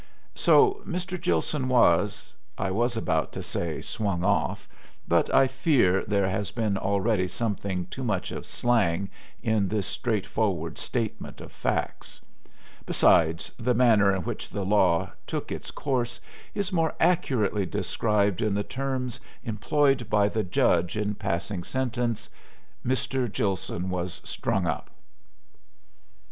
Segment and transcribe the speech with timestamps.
[0.33, 1.21] So Mr.
[1.21, 4.67] Gilson was I was about to say "swung off,"
[5.07, 9.11] but I fear there has been already something too much of slang
[9.43, 12.19] in this straightforward statement of facts;
[12.87, 16.19] besides, the manner in which the law took its course
[16.55, 22.27] is more accurately described in the terms employed by the judge in passing sentence:
[22.83, 23.31] Mr.
[23.31, 24.89] Gilson was "strung up."